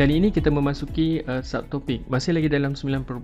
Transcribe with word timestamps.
Kali 0.00 0.16
ini 0.16 0.32
kita 0.32 0.48
memasuki 0.48 1.20
uh, 1.28 1.44
subtopik 1.44 2.08
Masih 2.08 2.32
lagi 2.32 2.48
dalam 2.48 2.72
9.2 2.72 3.20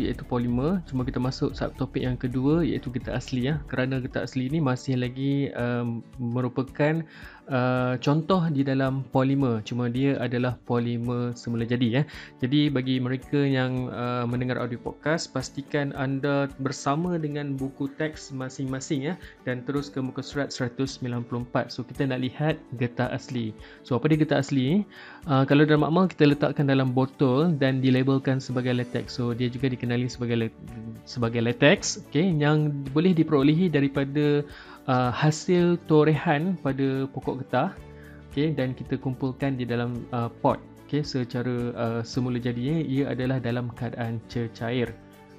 iaitu 0.00 0.24
polimer 0.24 0.80
Cuma 0.88 1.04
kita 1.04 1.20
masuk 1.20 1.52
subtopik 1.52 2.00
yang 2.00 2.16
kedua 2.16 2.64
iaitu 2.64 2.88
getah 2.88 3.20
asli 3.20 3.44
ya. 3.44 3.60
Kerana 3.68 4.00
getah 4.00 4.24
asli 4.24 4.48
ini 4.48 4.56
masih 4.56 4.96
lagi 4.96 5.52
um, 5.52 6.00
merupakan 6.16 7.04
uh, 7.48 7.94
contoh 7.98 8.46
di 8.52 8.62
dalam 8.62 9.04
polimer 9.10 9.64
cuma 9.64 9.88
dia 9.88 10.16
adalah 10.20 10.56
polimer 10.68 11.32
semula 11.34 11.64
jadi 11.64 12.00
ya. 12.00 12.02
Jadi 12.40 12.68
bagi 12.70 13.00
mereka 13.00 13.40
yang 13.40 13.88
uh, 13.90 14.24
mendengar 14.28 14.60
audio 14.60 14.78
podcast 14.78 15.32
pastikan 15.32 15.90
anda 15.96 16.46
bersama 16.60 17.16
dengan 17.16 17.56
buku 17.56 17.90
teks 17.96 18.30
masing-masing 18.30 19.12
ya 19.12 19.14
dan 19.48 19.64
terus 19.64 19.88
ke 19.88 19.98
muka 19.98 20.20
surat 20.20 20.52
194. 20.52 21.72
So 21.72 21.82
kita 21.84 22.06
nak 22.06 22.20
lihat 22.22 22.60
getah 22.76 23.10
asli. 23.10 23.56
So 23.82 23.96
apa 23.96 24.12
dia 24.12 24.20
getah 24.20 24.40
asli? 24.44 24.84
Uh, 25.26 25.44
kalau 25.48 25.64
dalam 25.64 25.84
makmal 25.88 26.06
kita 26.08 26.28
letakkan 26.28 26.68
dalam 26.68 26.92
botol 26.92 27.52
dan 27.56 27.80
dilabelkan 27.80 28.38
sebagai 28.38 28.76
latex. 28.76 29.16
So 29.16 29.32
dia 29.32 29.48
juga 29.48 29.72
dikenali 29.72 30.06
sebagai 30.06 30.36
le- 30.48 30.56
sebagai 31.08 31.40
latex 31.40 32.00
okay, 32.08 32.28
yang 32.28 32.70
boleh 32.92 33.16
diperolehi 33.16 33.72
daripada 33.72 34.44
uh, 34.88 35.12
hasil 35.12 35.78
torehan 35.86 36.56
pada 36.58 37.06
pokok 37.12 37.44
getah 37.44 37.70
okay, 38.32 38.50
dan 38.50 38.74
kita 38.74 38.96
kumpulkan 38.98 39.54
di 39.54 39.68
dalam 39.68 40.08
uh, 40.10 40.32
pot 40.42 40.58
okay, 40.88 41.04
secara 41.04 41.72
uh, 41.76 42.00
semula 42.02 42.40
jadinya 42.40 42.80
ia 42.82 43.12
adalah 43.12 43.38
dalam 43.38 43.70
keadaan 43.76 44.18
cecair 44.26 44.90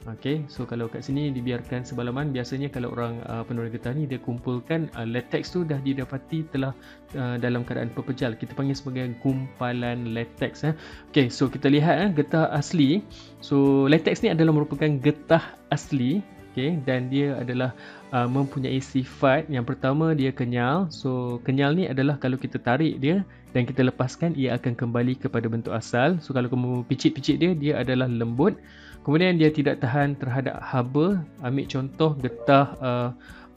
Okay, 0.08 0.48
so 0.48 0.63
kalau 0.63 0.88
kat 0.88 1.03
sini 1.03 1.27
dibiarkan 1.27 1.84
sebalaman 1.84 2.31
biasanya 2.31 2.72
kalau 2.72 2.95
orang 2.95 3.20
uh, 3.27 3.44
penulis 3.44 3.75
getah 3.75 3.91
ni 3.91 4.08
dia 4.08 4.16
kumpulkan 4.16 4.88
uh, 4.95 5.03
latex 5.03 5.52
tu 5.52 5.67
dah 5.67 5.75
didapati 5.75 6.47
telah 6.55 6.72
uh, 7.20 7.36
dalam 7.36 7.67
keadaan 7.67 7.91
pepejal 7.91 8.39
kita 8.39 8.55
panggil 8.55 8.80
sebagai 8.80 9.11
gumpalan 9.19 10.16
latex 10.16 10.63
eh. 10.63 10.72
Okay, 11.11 11.28
so 11.28 11.52
kita 11.52 11.67
lihat 11.67 11.95
eh, 12.00 12.09
getah 12.16 12.47
asli. 12.47 13.03
So 13.44 13.86
latex 13.91 14.23
ni 14.23 14.31
adalah 14.31 14.56
merupakan 14.56 14.88
getah 14.88 15.59
asli 15.67 16.23
okay, 16.52 16.78
dan 16.83 17.08
dia 17.08 17.38
adalah 17.38 17.72
uh, 18.14 18.25
mempunyai 18.25 18.81
sifat 18.81 19.45
yang 19.47 19.66
pertama 19.66 20.14
dia 20.17 20.33
kenyal. 20.33 20.89
So 20.89 21.41
kenyal 21.45 21.78
ni 21.78 21.86
adalah 21.86 22.17
kalau 22.17 22.36
kita 22.36 22.58
tarik 22.58 22.97
dia 22.97 23.22
dan 23.53 23.66
kita 23.66 23.86
lepaskan 23.86 24.38
ia 24.38 24.58
akan 24.58 24.73
kembali 24.78 25.17
kepada 25.17 25.45
bentuk 25.50 25.73
asal. 25.73 26.17
So 26.22 26.33
kalau 26.33 26.50
kamu 26.50 26.86
picit-picit 26.86 27.41
dia 27.41 27.52
dia 27.53 27.73
adalah 27.81 28.09
lembut. 28.09 28.58
Kemudian 29.08 29.39
dia 29.39 29.50
tidak 29.50 29.80
tahan 29.80 30.19
terhadap 30.19 30.59
haba. 30.59 31.23
Ambil 31.41 31.66
contoh 31.66 32.14
getah 32.19 32.67
uh, 32.84 33.09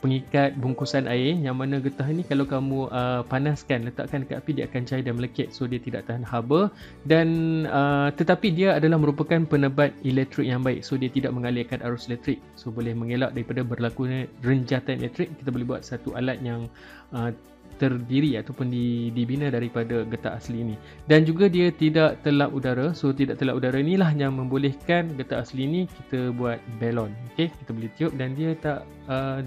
pengikat 0.03 0.59
bungkusan 0.59 1.07
air 1.07 1.39
yang 1.39 1.55
mana 1.55 1.79
getah 1.79 2.05
ni 2.11 2.27
kalau 2.27 2.43
kamu 2.43 2.91
uh, 2.91 3.23
panaskan 3.31 3.87
letakkan 3.87 4.27
dekat 4.27 4.43
api 4.43 4.51
dia 4.59 4.65
akan 4.67 4.83
cair 4.83 5.07
dan 5.07 5.15
melekit. 5.15 5.55
So 5.55 5.71
dia 5.71 5.79
tidak 5.79 6.11
tahan 6.11 6.27
haba. 6.27 6.69
Dan 7.07 7.29
uh, 7.71 8.11
tetapi 8.11 8.51
dia 8.51 8.75
adalah 8.75 8.99
merupakan 8.99 9.39
penebat 9.47 9.95
elektrik 10.03 10.51
yang 10.51 10.67
baik. 10.67 10.83
So 10.83 10.99
dia 10.99 11.09
tidak 11.09 11.31
mengalirkan 11.31 11.79
arus 11.87 12.11
elektrik. 12.11 12.43
So 12.59 12.75
boleh 12.75 12.93
mengelak 12.99 13.31
daripada 13.33 13.63
berlakunya 13.63 14.27
renjatan 14.43 14.99
elektrik 14.99 15.31
kita 15.39 15.55
boleh 15.55 15.79
buat 15.79 15.87
satu 15.87 16.19
alat 16.19 16.43
yang 16.43 16.67
uh, 17.15 17.31
terdiri 17.81 18.39
ataupun 18.39 18.71
dibina 19.11 19.49
daripada 19.49 20.07
getah 20.07 20.39
asli 20.39 20.63
ini. 20.63 20.77
Dan 21.11 21.27
juga 21.27 21.51
dia 21.51 21.71
tidak 21.71 22.23
telap 22.23 22.55
udara. 22.55 22.95
So 22.95 23.11
tidak 23.11 23.43
telap 23.43 23.59
udara 23.59 23.79
inilah 23.79 24.13
yang 24.15 24.39
membolehkan 24.39 25.15
getah 25.19 25.43
asli 25.43 25.67
ini 25.67 25.81
kita 25.87 26.35
buat 26.35 26.59
balon. 26.79 27.11
Okey 27.33 27.51
kita 27.51 27.71
boleh 27.71 27.91
tiup 27.99 28.13
dan 28.15 28.35
dia 28.39 28.55
tak 28.59 28.87
uh, 29.11 29.43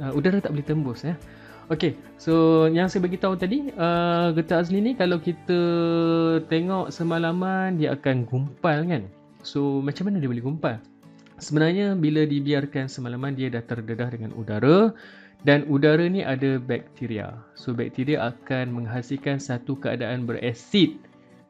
uh, 0.00 0.12
udara 0.14 0.40
tak 0.42 0.54
boleh 0.54 0.66
tembus 0.66 1.04
ya. 1.04 1.14
Okey, 1.68 2.00
so 2.16 2.64
yang 2.72 2.88
saya 2.88 3.04
bagi 3.04 3.20
tahu 3.20 3.36
tadi, 3.36 3.68
uh, 3.76 4.32
getah 4.32 4.64
asli 4.64 4.80
ni 4.80 4.96
kalau 4.96 5.20
kita 5.20 5.60
tengok 6.48 6.88
semalaman 6.88 7.76
dia 7.76 7.92
akan 7.92 8.24
gumpal 8.24 8.88
kan. 8.88 9.04
So 9.44 9.84
macam 9.84 10.08
mana 10.08 10.16
dia 10.16 10.32
boleh 10.32 10.40
gumpal? 10.40 10.80
Sebenarnya 11.38 11.92
bila 11.92 12.24
dibiarkan 12.24 12.88
semalaman 12.88 13.36
dia 13.36 13.52
dah 13.52 13.60
terdedah 13.60 14.10
dengan 14.10 14.32
udara 14.34 14.96
dan 15.46 15.68
udara 15.70 16.08
ni 16.08 16.24
ada 16.24 16.56
bakteria. 16.58 17.36
So 17.54 17.76
bakteria 17.76 18.32
akan 18.32 18.74
menghasilkan 18.74 19.38
satu 19.38 19.76
keadaan 19.78 20.24
berasid. 20.24 20.98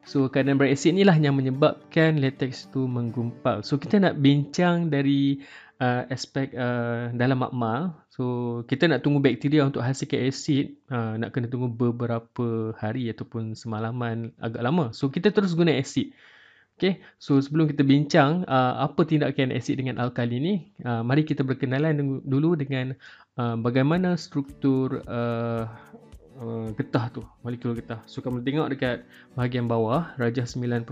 So 0.03 0.29
keadaan 0.29 0.61
berasid 0.61 0.99
inilah 0.99 1.17
yang 1.17 1.39
menyebabkan 1.39 2.21
latex 2.21 2.69
tu 2.69 2.85
menggumpal. 2.85 3.65
So 3.65 3.81
kita 3.81 3.97
nak 4.03 4.21
bincang 4.21 4.93
dari 4.93 5.41
uh, 5.79 6.03
aspek 6.11 6.51
uh, 6.53 7.09
dalam 7.15 7.41
makmal. 7.41 7.95
So 8.11 8.23
kita 8.67 8.85
nak 8.91 9.01
tunggu 9.01 9.23
bakteria 9.23 9.65
untuk 9.65 9.81
hasilkan 9.81 10.27
asid, 10.27 10.75
uh, 10.91 11.15
nak 11.15 11.31
kena 11.31 11.47
tunggu 11.47 11.71
beberapa 11.71 12.75
hari 12.77 13.07
ataupun 13.09 13.55
semalaman 13.55 14.35
agak 14.43 14.61
lama. 14.61 14.91
So 14.91 15.07
kita 15.07 15.31
terus 15.31 15.55
guna 15.55 15.73
asid. 15.75 16.13
Okay, 16.79 17.03
so 17.19 17.35
sebelum 17.43 17.67
kita 17.67 17.83
bincang 17.83 18.47
uh, 18.47 18.87
apa 18.87 19.03
tindakan 19.03 19.51
asid 19.51 19.83
dengan 19.83 19.99
alkali 19.99 20.39
ni, 20.39 20.53
uh, 20.87 21.03
mari 21.03 21.27
kita 21.27 21.43
berkenalan 21.43 22.23
dulu 22.23 22.55
dengan 22.55 22.95
uh, 23.35 23.59
bagaimana 23.59 24.15
struktur 24.15 25.03
uh, 25.03 25.67
uh, 26.39 26.71
getah 26.79 27.11
tu, 27.11 27.27
molekul 27.43 27.75
getah. 27.75 27.99
So 28.07 28.23
kamu 28.23 28.47
tengok 28.47 28.71
dekat 28.71 29.03
bahagian 29.35 29.67
bawah, 29.67 30.15
rajah 30.15 30.47
9.2. 30.47 30.87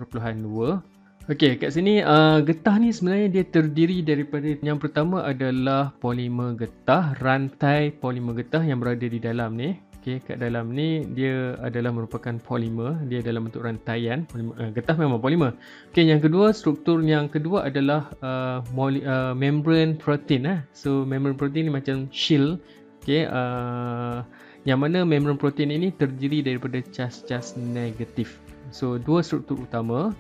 Okey, 1.28 1.60
kat 1.60 1.76
sini 1.76 2.00
uh, 2.00 2.40
getah 2.40 2.80
ni 2.80 2.88
sebenarnya 2.88 3.28
dia 3.28 3.44
terdiri 3.44 4.00
daripada 4.00 4.48
yang 4.64 4.80
pertama 4.80 5.28
adalah 5.28 5.92
polimer 6.00 6.56
getah, 6.56 7.20
rantai 7.20 7.92
polimer 7.92 8.32
getah 8.32 8.64
yang 8.64 8.80
berada 8.80 9.04
di 9.04 9.20
dalam 9.20 9.60
ni. 9.60 9.76
Okey, 10.00 10.24
kat 10.24 10.40
dalam 10.40 10.72
ni 10.72 11.04
dia 11.04 11.60
adalah 11.60 11.92
merupakan 11.92 12.32
polimer, 12.40 12.96
dia 13.12 13.20
dalam 13.20 13.44
bentuk 13.44 13.68
rantaian. 13.68 14.24
Polimer, 14.24 14.56
uh, 14.56 14.72
getah 14.72 14.96
memang 14.96 15.20
polimer. 15.20 15.52
Okey, 15.92 16.08
yang 16.08 16.24
kedua 16.24 16.56
struktur 16.56 17.04
yang 17.04 17.28
kedua 17.28 17.68
adalah 17.68 18.08
uh, 18.24 18.64
moli, 18.72 19.04
uh, 19.04 19.36
membrane 19.36 20.00
protein 20.00 20.48
eh. 20.48 20.60
So 20.72 21.04
membrane 21.04 21.36
protein 21.36 21.68
ni 21.68 21.76
macam 21.76 22.08
shield. 22.08 22.64
Okey, 23.04 23.28
uh, 23.28 24.24
yang 24.64 24.80
mana 24.80 25.04
membrane 25.04 25.36
protein 25.36 25.76
ini 25.76 25.92
terdiri 25.92 26.40
daripada 26.40 26.80
cas-cas 26.88 27.60
negatif. 27.60 28.40
So 28.72 28.96
dua 28.96 29.20
struktur 29.28 29.68
utama 29.68 30.16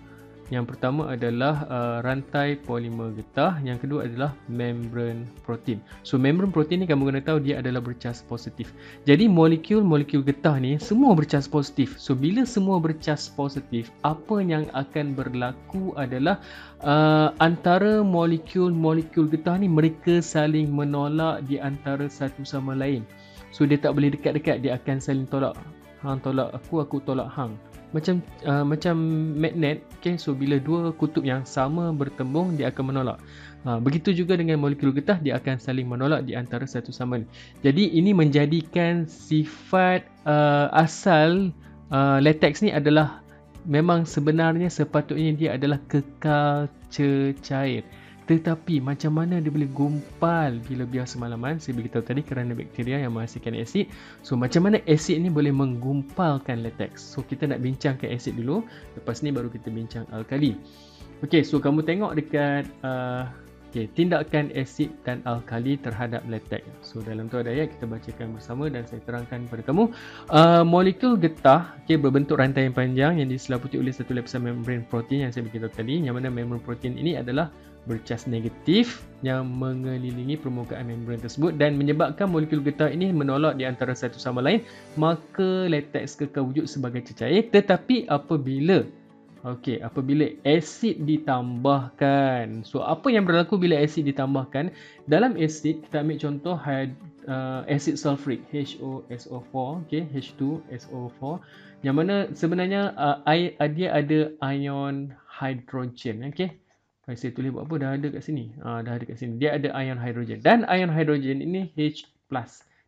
yang 0.47 0.63
pertama 0.63 1.11
adalah 1.11 1.67
uh, 1.67 1.97
rantai 2.07 2.55
polimer 2.55 3.11
getah, 3.11 3.59
yang 3.67 3.75
kedua 3.75 4.07
adalah 4.07 4.31
membrane 4.47 5.27
protein. 5.43 5.83
So 6.07 6.15
membrane 6.15 6.55
protein 6.55 6.83
ni 6.83 6.87
kamu 6.87 7.11
kena 7.11 7.19
tahu 7.19 7.43
dia 7.43 7.59
adalah 7.59 7.83
bercas 7.83 8.23
positif. 8.23 8.71
Jadi 9.03 9.27
molekul-molekul 9.27 10.23
getah 10.23 10.55
ni 10.55 10.79
semua 10.79 11.11
bercas 11.19 11.51
positif. 11.51 11.99
So 11.99 12.15
bila 12.15 12.47
semua 12.47 12.79
bercas 12.79 13.27
positif, 13.27 13.91
apa 14.07 14.39
yang 14.39 14.71
akan 14.71 15.19
berlaku 15.19 15.91
adalah 15.99 16.39
uh, 16.79 17.35
antara 17.43 17.99
molekul-molekul 17.99 19.27
getah 19.27 19.59
ni 19.59 19.67
mereka 19.67 20.23
saling 20.23 20.71
menolak 20.71 21.43
di 21.43 21.59
antara 21.59 22.07
satu 22.07 22.47
sama 22.47 22.71
lain. 22.71 23.03
So 23.51 23.67
dia 23.67 23.75
tak 23.75 23.99
boleh 23.99 24.15
dekat-dekat, 24.15 24.63
dia 24.63 24.79
akan 24.79 25.03
saling 25.03 25.27
tolak. 25.27 25.59
Hang 25.99 26.23
tolak 26.23 26.55
aku, 26.55 26.79
aku 26.79 27.03
tolak 27.03 27.27
hang 27.35 27.57
macam 27.95 28.19
uh, 28.43 28.67
macam 28.67 28.95
magnet 29.35 29.83
okay? 29.99 30.19
So 30.19 30.35
bila 30.35 30.59
dua 30.59 30.91
kutub 30.91 31.23
yang 31.23 31.47
sama 31.47 31.91
bertembung 31.95 32.59
dia 32.59 32.71
akan 32.71 32.93
menolak. 32.93 33.19
Uh, 33.67 33.83
begitu 33.83 34.15
juga 34.15 34.39
dengan 34.39 34.63
molekul 34.63 34.95
getah 34.95 35.19
dia 35.19 35.35
akan 35.35 35.59
saling 35.59 35.89
menolak 35.89 36.23
di 36.23 36.37
antara 36.37 36.63
satu 36.63 36.93
sama 36.93 37.19
lain 37.19 37.27
jadi 37.65 37.83
ini 37.99 38.15
menjadikan 38.15 39.09
sifat 39.09 40.07
uh, 40.23 40.71
asal 40.71 41.51
uh, 41.91 42.21
latex 42.23 42.63
ni 42.63 42.71
adalah 42.71 43.19
memang 43.67 44.07
sebenarnya 44.07 44.71
sepatutnya 44.71 45.35
dia 45.35 45.49
adalah 45.59 45.83
kekal 45.91 46.71
cecair 46.87 47.83
tetapi 48.27 48.83
macam 48.83 49.23
mana 49.23 49.39
dia 49.39 49.47
boleh 49.47 49.71
gumpal 49.71 50.59
bila 50.67 50.83
biar 50.83 51.07
semalaman? 51.07 51.63
Saya 51.63 51.79
beritahu 51.79 52.03
tadi 52.03 52.21
kerana 52.27 52.51
bakteria 52.51 52.99
yang 52.99 53.15
menghasilkan 53.15 53.55
asid. 53.55 53.87
So 54.19 54.35
macam 54.35 54.67
mana 54.67 54.83
asid 54.83 55.23
ni 55.23 55.31
boleh 55.31 55.55
menggumpalkan 55.55 56.59
latex? 56.59 56.99
So 56.99 57.23
kita 57.23 57.47
nak 57.47 57.63
bincangkan 57.63 58.11
asid 58.11 58.35
dulu. 58.35 58.67
Lepas 58.99 59.23
ni 59.23 59.31
baru 59.31 59.47
kita 59.47 59.71
bincang 59.71 60.03
alkali. 60.11 60.59
Okay 61.23 61.41
so 61.41 61.57
kamu 61.57 61.81
tengok 61.81 62.13
dekat 62.13 62.67
uh, 62.85 63.31
okay, 63.69 63.85
Tindakan 63.91 64.51
asid 64.55 64.91
dan 65.03 65.19
alkali 65.27 65.75
terhadap 65.79 66.23
latex 66.27 66.63
So 66.81 67.03
dalam 67.03 67.27
tu 67.27 67.39
ada 67.39 67.51
ayat 67.51 67.75
kita 67.75 67.85
bacakan 67.87 68.35
bersama 68.35 68.71
Dan 68.71 68.87
saya 68.87 69.03
terangkan 69.03 69.47
kepada 69.47 69.63
kamu. 69.67 69.83
Uh, 70.31 70.63
Molekul 70.63 71.19
getah 71.19 71.75
okay, 71.83 71.99
berbentuk 71.99 72.39
rantai 72.39 72.67
yang 72.67 72.75
panjang 72.75 73.19
Yang 73.19 73.39
diselaputi 73.39 73.75
oleh 73.77 73.93
satu 73.93 74.15
lapisan 74.15 74.43
membrane 74.43 74.87
protein 74.87 75.27
Yang 75.27 75.39
saya 75.39 75.43
beritahu 75.47 75.71
tadi 75.73 75.95
Yang 76.03 76.15
mana 76.17 76.27
membrane 76.31 76.63
protein 76.63 76.95
ini 76.95 77.19
adalah 77.19 77.51
bercas 77.87 78.27
negatif 78.27 79.07
yang 79.23 79.47
mengelilingi 79.47 80.35
permukaan 80.37 80.91
membran 80.91 81.17
tersebut 81.17 81.55
dan 81.55 81.79
menyebabkan 81.79 82.27
molekul 82.27 82.59
getah 82.59 82.91
ini 82.91 83.09
menolak 83.15 83.55
di 83.55 83.63
antara 83.63 83.95
satu 83.95 84.19
sama 84.19 84.43
lain 84.43 84.61
maka 84.99 85.65
latex 85.71 86.19
kekal 86.19 86.51
wujud 86.51 86.67
sebagai 86.67 87.01
cecair. 87.07 87.47
Tetapi 87.47 88.11
apabila 88.11 88.83
Okey, 89.45 89.85
apabila 89.85 90.25
asid 90.41 91.05
ditambahkan. 91.05 92.65
So, 92.65 92.81
apa 92.81 93.13
yang 93.13 93.29
berlaku 93.29 93.61
bila 93.61 93.77
asid 93.77 94.09
ditambahkan? 94.09 94.73
Dalam 95.05 95.37
asid, 95.37 95.85
kita 95.85 96.01
ambil 96.01 96.17
contoh 96.17 96.57
uh, 96.57 97.61
asid 97.69 98.01
sulfuric, 98.01 98.41
HOSO4, 98.49 99.53
okay, 99.85 100.09
H2SO4. 100.09 101.21
Yang 101.85 101.95
mana 101.95 102.15
sebenarnya 102.33 102.97
uh, 102.97 103.21
air, 103.29 103.53
dia 103.77 103.93
ada 103.93 104.33
ion 104.41 105.13
hidrogen. 105.29 106.25
Okay. 106.33 106.57
Saya 107.07 107.31
tulis 107.31 107.53
buat 107.53 107.69
apa? 107.69 107.75
Dah 107.79 107.89
ada 107.95 108.07
kat 108.11 108.23
sini. 108.25 108.51
Uh, 108.59 108.81
dah 108.83 108.99
ada 108.99 109.05
kat 109.05 109.15
sini. 109.21 109.39
Dia 109.39 109.55
ada 109.55 109.71
ion 109.77 110.01
hidrogen. 110.01 110.41
Dan 110.41 110.65
ion 110.67 110.89
hidrogen 110.91 111.39
ini 111.39 111.69
H+. 111.77 112.09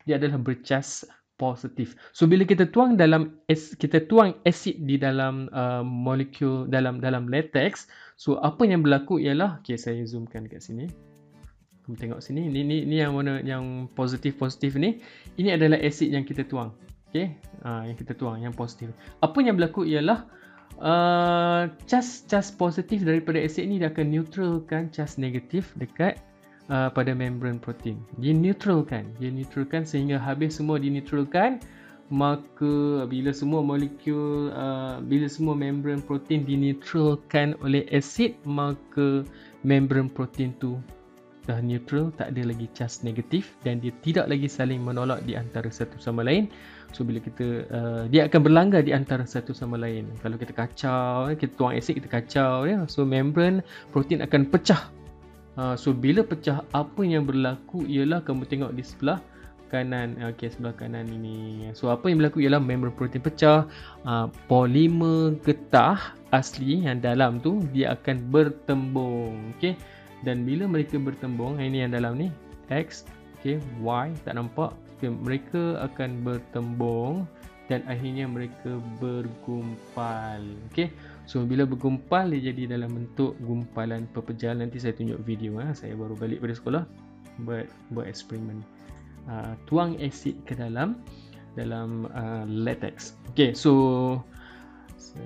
Dia 0.09 0.17
adalah 0.17 0.41
bercas 0.41 1.05
positif. 1.39 1.95
So 2.11 2.27
bila 2.27 2.43
kita 2.43 2.67
tuang 2.67 2.99
dalam 2.99 3.39
kita 3.49 4.03
tuang 4.11 4.35
asid 4.43 4.83
di 4.83 4.99
dalam 4.99 5.47
uh, 5.55 5.81
molekul 5.81 6.67
dalam 6.67 6.99
dalam 6.99 7.31
latex, 7.31 7.87
so 8.19 8.35
apa 8.43 8.67
yang 8.67 8.83
berlaku 8.83 9.23
ialah 9.23 9.63
okey 9.63 9.79
saya 9.79 10.03
zoomkan 10.03 10.45
dekat 10.45 10.59
sini. 10.59 10.91
Kamu 11.87 11.95
tengok 11.95 12.19
sini. 12.19 12.51
Ini 12.51 12.61
ni 12.67 12.77
ni 12.83 12.99
yang 12.99 13.15
mana 13.15 13.39
yang 13.39 13.87
positif 13.95 14.35
positif 14.35 14.75
ni. 14.75 14.99
Ini 15.39 15.55
adalah 15.55 15.79
asid 15.79 16.11
yang 16.11 16.27
kita 16.27 16.43
tuang. 16.43 16.75
Okey. 17.09 17.31
Uh, 17.63 17.87
yang 17.87 17.95
kita 17.95 18.13
tuang 18.13 18.43
yang 18.43 18.51
positif. 18.51 18.91
Apa 19.23 19.39
yang 19.39 19.55
berlaku 19.55 19.87
ialah 19.87 20.27
uh, 20.83 21.71
cas 21.87 22.27
cas 22.27 22.51
positif 22.51 23.01
daripada 23.07 23.39
asid 23.39 23.65
ni 23.65 23.79
dia 23.79 23.89
akan 23.89 24.11
neutralkan 24.11 24.91
cas 24.91 25.15
negatif 25.15 25.71
dekat 25.79 26.19
uh, 26.69 26.89
pada 26.93 27.11
membran 27.11 27.57
protein. 27.59 27.99
Dia 28.21 28.31
neutralkan, 28.31 29.09
dia 29.17 29.33
neutralkan 29.33 29.83
sehingga 29.83 30.21
habis 30.21 30.57
semua 30.57 30.79
dineutralkan 30.79 31.59
maka 32.09 33.05
bila 33.05 33.29
semua 33.29 33.61
molekul 33.61 34.49
uh, 34.49 34.97
bila 35.05 35.29
semua 35.29 35.53
membran 35.53 36.01
protein 36.01 36.41
dineutralkan 36.41 37.53
oleh 37.61 37.85
asid 37.93 38.33
maka 38.49 39.21
membran 39.61 40.09
protein 40.09 40.57
tu 40.57 40.81
dah 41.45 41.57
neutral 41.65 42.13
tak 42.13 42.29
ada 42.29 42.45
lagi 42.45 42.69
charge 42.77 43.01
negatif 43.01 43.57
dan 43.65 43.81
dia 43.81 43.89
tidak 44.05 44.29
lagi 44.29 44.45
saling 44.45 44.85
menolak 44.85 45.25
di 45.25 45.33
antara 45.33 45.65
satu 45.73 45.97
sama 45.97 46.21
lain. 46.21 46.45
So 46.93 47.01
bila 47.01 47.17
kita 47.17 47.65
uh, 47.73 48.03
dia 48.05 48.29
akan 48.29 48.41
berlanggar 48.45 48.85
di 48.85 48.93
antara 48.93 49.25
satu 49.25 49.49
sama 49.49 49.77
lain. 49.77 50.09
Kalau 50.21 50.37
kita 50.37 50.53
kacau 50.53 51.33
kita 51.33 51.53
tuang 51.57 51.73
asid 51.73 51.97
kita 51.97 52.09
kacau 52.09 52.69
ya. 52.69 52.85
So 52.85 53.01
membran 53.01 53.65
protein 53.89 54.21
akan 54.21 54.45
pecah 54.53 54.93
Ha, 55.59 55.75
so 55.75 55.91
bila 55.91 56.23
pecah 56.23 56.63
apa 56.71 57.03
yang 57.03 57.27
berlaku 57.27 57.83
ialah 57.83 58.23
kamu 58.23 58.47
tengok 58.47 58.71
di 58.79 58.79
sebelah 58.79 59.19
kanan. 59.67 60.15
Okey 60.31 60.55
sebelah 60.55 60.71
kanan 60.71 61.11
ini. 61.11 61.67
So 61.75 61.91
apa 61.91 62.07
yang 62.07 62.23
berlaku 62.23 62.39
ialah 62.39 62.63
membran 62.63 62.95
protein 62.95 63.19
pecah. 63.19 63.67
Uh, 64.07 64.31
polimer 64.47 65.35
getah 65.43 66.15
asli 66.31 66.87
yang 66.87 67.03
dalam 67.03 67.43
tu 67.43 67.59
dia 67.75 67.91
akan 67.91 68.31
bertembung 68.31 69.51
okey 69.59 69.75
dan 70.23 70.47
bila 70.47 70.63
mereka 70.63 70.95
bertembung 70.95 71.59
ini 71.59 71.83
yang 71.83 71.91
dalam 71.91 72.15
ni 72.15 72.31
x 72.71 73.03
okey 73.43 73.59
y 73.83 74.07
tak 74.23 74.39
nampak. 74.39 74.71
Okay, 74.95 75.11
mereka 75.11 75.83
akan 75.91 76.23
bertembung 76.23 77.27
dan 77.67 77.83
akhirnya 77.91 78.31
mereka 78.31 78.79
bergumpal 79.03 80.39
okey 80.71 80.87
so 81.29 81.45
bila 81.45 81.61
bergumpal 81.61 82.33
dia 82.33 82.49
jadi 82.49 82.73
dalam 82.73 82.89
bentuk 82.89 83.37
gumpalan 83.45 84.09
pepejal 84.17 84.57
nanti 84.57 84.81
saya 84.81 84.97
tunjuk 84.97 85.21
video 85.21 85.61
ha. 85.61 85.77
saya 85.77 85.93
baru 85.93 86.17
balik 86.17 86.41
dari 86.41 86.57
sekolah 86.57 86.83
buat 87.45 87.69
buat 87.93 88.09
eksperimen 88.09 88.65
uh, 89.29 89.53
tuang 89.69 89.93
asid 90.01 90.33
ke 90.49 90.57
dalam 90.57 90.97
dalam 91.53 92.09
uh, 92.17 92.49
latex 92.49 93.13
okey 93.29 93.53
so 93.53 94.17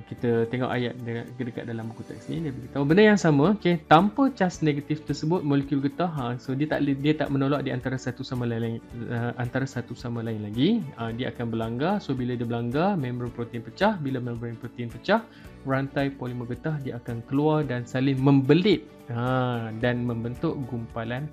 kita 0.08 0.48
tengok 0.48 0.70
ayat 0.70 0.94
dekat, 1.02 1.26
dekat 1.38 1.64
dalam 1.68 1.90
buku 1.92 2.06
teks 2.06 2.30
ni 2.32 2.46
dia 2.46 2.54
beritahu 2.54 2.84
benda 2.86 3.04
yang 3.14 3.20
sama 3.20 3.58
okey 3.58 3.82
tanpa 3.90 4.30
charge 4.38 4.62
negatif 4.62 5.04
tersebut 5.04 5.42
molekul 5.42 5.82
getah 5.84 6.10
ha, 6.10 6.26
so 6.38 6.54
dia 6.54 6.70
tak 6.70 6.86
dia 6.86 7.14
tak 7.18 7.30
menolak 7.34 7.66
di 7.66 7.74
antara 7.74 7.98
satu 7.98 8.22
sama 8.22 8.46
lain 8.46 8.80
uh, 9.10 9.34
antara 9.42 9.66
satu 9.68 9.98
sama 9.98 10.22
lain 10.22 10.46
lagi. 10.46 10.82
Uh, 10.96 11.12
dia 11.14 11.34
akan 11.34 11.52
berlanggar 11.52 12.00
so 12.00 12.14
bila 12.14 12.38
dia 12.38 12.46
berlanggar 12.48 12.96
membran 12.96 13.34
protein 13.34 13.66
pecah 13.66 13.98
bila 14.00 14.22
membran 14.22 14.56
protein 14.58 14.88
pecah 14.88 15.26
rantai 15.64 16.12
polimer 16.12 16.48
getah 16.48 16.76
dia 16.84 17.00
akan 17.00 17.24
keluar 17.28 17.64
dan 17.64 17.88
saling 17.88 18.20
membelit 18.20 18.86
ha, 19.12 19.72
dan 19.80 20.04
membentuk 20.04 20.56
gumpalan 20.68 21.28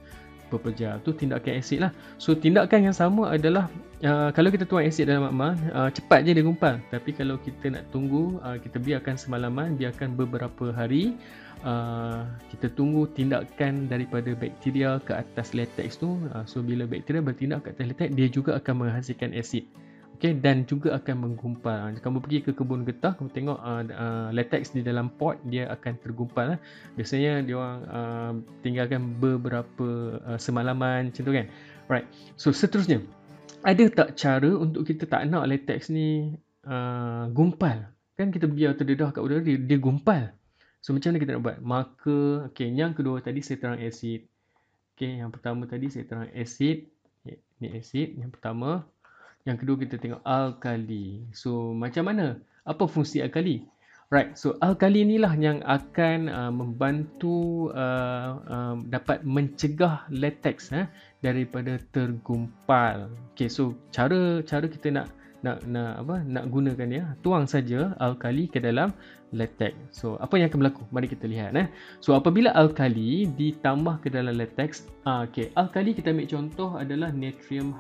berpeja. 0.51 0.99
Tu 1.07 1.15
tindakan 1.15 1.63
asid 1.63 1.79
lah. 1.87 1.95
So 2.19 2.35
tindakan 2.35 2.91
yang 2.91 2.97
sama 2.97 3.31
adalah 3.31 3.71
uh, 4.03 4.35
kalau 4.35 4.51
kita 4.51 4.67
tuang 4.67 4.85
asid 4.85 5.07
dalam 5.07 5.31
magma 5.31 5.55
uh, 5.73 5.89
cepat 5.89 6.27
je 6.27 6.35
dia 6.35 6.45
gumpal. 6.45 6.83
Tapi 6.91 7.15
kalau 7.15 7.39
kita 7.39 7.71
nak 7.71 7.87
tunggu 7.95 8.43
uh, 8.43 8.59
kita 8.59 8.83
biarkan 8.83 9.15
semalaman 9.15 9.79
biarkan 9.79 10.19
beberapa 10.19 10.75
hari 10.75 11.15
uh, 11.63 12.27
kita 12.51 12.69
tunggu 12.75 13.07
tindakan 13.15 13.87
daripada 13.87 14.35
bakteria 14.35 14.99
ke 15.01 15.15
atas 15.15 15.55
latex 15.55 15.97
tu. 15.97 16.19
Uh, 16.35 16.43
so 16.45 16.61
bila 16.61 16.85
bakteria 16.85 17.23
bertindak 17.23 17.65
ke 17.65 17.69
atas 17.73 17.87
latex 17.95 18.09
dia 18.19 18.27
juga 18.27 18.59
akan 18.59 18.87
menghasilkan 18.87 19.33
asid 19.39 19.65
Okay, 20.21 20.37
dan 20.37 20.69
juga 20.69 20.93
akan 21.01 21.17
menggumpal. 21.33 21.97
Kamu 21.97 22.21
pergi 22.21 22.45
ke 22.45 22.53
kebun 22.53 22.85
getah, 22.85 23.17
kamu 23.17 23.33
tengok 23.33 23.57
uh, 23.57 23.83
uh, 23.89 24.29
latex 24.37 24.77
di 24.77 24.85
dalam 24.85 25.09
pot 25.09 25.41
dia 25.49 25.65
akan 25.73 25.97
tergumpal. 25.97 26.55
Uh. 26.55 26.59
Biasanya 26.93 27.41
dia 27.41 27.57
orang 27.57 27.81
uh, 27.89 28.33
tinggalkan 28.61 29.17
beberapa 29.17 30.21
uh, 30.21 30.37
semalaman 30.37 31.09
macam 31.09 31.25
tu 31.25 31.33
kan. 31.33 31.49
Right. 31.89 32.05
So 32.37 32.53
seterusnya, 32.53 33.01
ada 33.65 33.81
tak 33.89 34.21
cara 34.21 34.53
untuk 34.61 34.85
kita 34.85 35.09
tak 35.09 35.25
nak 35.25 35.49
latex 35.49 35.89
ni 35.89 36.37
uh, 36.69 37.25
gumpal? 37.33 37.89
Kan 38.21 38.29
kita 38.29 38.45
biar 38.45 38.77
terdedah 38.77 39.17
kat 39.17 39.25
udara 39.25 39.41
dia, 39.41 39.57
dia 39.57 39.81
gumpal. 39.81 40.37
So 40.85 40.93
macam 40.93 41.17
mana 41.17 41.25
kita 41.25 41.33
nak 41.33 41.43
buat? 41.49 41.59
Maka, 41.65 42.19
okay, 42.53 42.69
yang 42.69 42.93
kedua 42.93 43.25
tadi 43.25 43.41
saya 43.41 43.57
terang 43.57 43.81
asid. 43.81 44.29
Okay, 44.93 45.17
yang 45.17 45.33
pertama 45.33 45.65
tadi 45.65 45.89
saya 45.89 46.05
terang 46.05 46.29
asid. 46.37 46.93
Ni 47.57 47.73
asid 47.73 48.21
yang 48.21 48.29
pertama. 48.29 48.85
Yang 49.49 49.57
kedua 49.65 49.77
kita 49.81 49.97
tengok 49.97 50.23
alkali. 50.25 51.25
So 51.33 51.73
macam 51.73 52.13
mana? 52.13 52.41
Apa 52.69 52.85
fungsi 52.85 53.25
alkali? 53.25 53.65
Right. 54.11 54.35
So 54.35 54.59
alkali 54.59 55.07
inilah 55.07 55.39
yang 55.39 55.63
akan 55.63 56.27
uh, 56.27 56.51
membantu 56.51 57.71
uh, 57.71 58.43
uh, 58.43 58.75
dapat 58.91 59.23
mencegah 59.23 60.03
latex 60.11 60.75
eh, 60.75 60.91
daripada 61.23 61.79
tergumpal. 61.95 63.07
Okay. 63.33 63.47
So 63.47 63.79
cara 63.95 64.43
cara 64.43 64.67
kita 64.67 64.91
nak 64.91 65.15
nak 65.41 65.65
nak 65.65 66.05
apa 66.05 66.21
nak 66.27 66.53
gunakan 66.53 66.89
dia 66.91 67.05
tuang 67.25 67.49
saja 67.49 67.97
alkali 68.03 68.51
ke 68.51 68.59
dalam 68.61 68.93
latex. 69.31 69.73
So 69.95 70.19
apa 70.19 70.37
yang 70.37 70.51
akan 70.51 70.59
berlaku? 70.59 70.83
Mari 70.91 71.07
kita 71.07 71.31
lihat 71.31 71.55
eh. 71.55 71.71
So 72.03 72.19
apabila 72.19 72.51
alkali 72.53 73.31
ditambah 73.39 74.05
ke 74.05 74.11
dalam 74.11 74.37
latex, 74.37 74.91
uh, 75.07 75.25
okey, 75.31 75.55
alkali 75.55 75.95
kita 75.95 76.11
ambil 76.11 76.29
contoh 76.29 76.71
adalah 76.77 77.15
natrium 77.15 77.73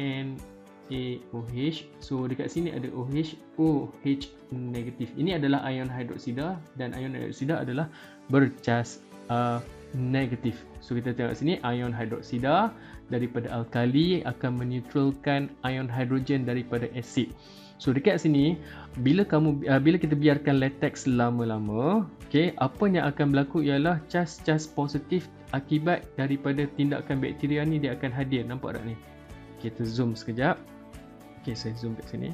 NaOH. 0.00 1.78
So 2.00 2.24
dekat 2.24 2.48
sini 2.48 2.72
ada 2.72 2.88
OH, 2.90 3.36
OH 3.60 4.24
negatif. 4.50 5.12
Ini 5.14 5.36
adalah 5.36 5.62
ion 5.68 5.92
hidroksida 5.92 6.56
dan 6.80 6.96
ion 6.96 7.12
hidroksida 7.12 7.60
adalah 7.60 7.86
bercas 8.32 9.04
uh, 9.28 9.60
negatif. 9.94 10.56
So 10.80 10.96
kita 10.96 11.12
tengok 11.12 11.36
sini 11.36 11.60
ion 11.60 11.92
hidroksida 11.92 12.72
daripada 13.12 13.52
alkali 13.52 14.24
akan 14.24 14.64
meneutralkan 14.64 15.52
ion 15.66 15.86
hidrogen 15.86 16.48
daripada 16.48 16.88
asid. 16.96 17.30
So 17.80 17.96
dekat 17.96 18.20
sini 18.20 18.60
bila 19.00 19.24
kamu 19.24 19.64
uh, 19.64 19.80
bila 19.80 19.96
kita 19.96 20.12
biarkan 20.12 20.60
latex 20.60 21.08
lama-lama, 21.08 22.04
okey, 22.28 22.52
apa 22.60 22.84
yang 22.92 23.08
akan 23.08 23.32
berlaku 23.32 23.64
ialah 23.64 24.04
cas-cas 24.12 24.68
positif 24.68 25.32
akibat 25.56 26.04
daripada 26.20 26.68
tindakan 26.76 27.24
bakteria 27.24 27.64
ni 27.64 27.80
dia 27.80 27.96
akan 27.96 28.12
hadir. 28.12 28.44
Nampak 28.44 28.76
tak 28.76 28.84
ni? 28.84 28.94
Kita 29.60 29.84
zoom 29.84 30.16
sekejap. 30.16 30.56
Ok 31.40 31.52
saya 31.52 31.76
zoom 31.76 31.94
kat 32.00 32.08
sini. 32.08 32.30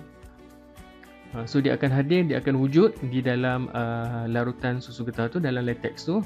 Uh, 1.34 1.42
so 1.42 1.58
dia 1.58 1.74
akan 1.74 1.90
hadir 1.90 2.22
dia 2.22 2.38
akan 2.38 2.54
wujud 2.62 2.94
di 3.10 3.18
dalam 3.18 3.66
uh, 3.74 4.30
larutan 4.30 4.78
susu 4.78 5.02
getah 5.02 5.26
tu 5.26 5.42
dalam 5.42 5.66
latex 5.66 6.06
tu. 6.06 6.22